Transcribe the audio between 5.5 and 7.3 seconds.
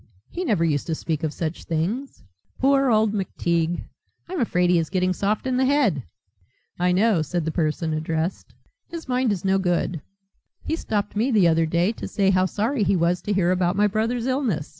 the head." "I know,"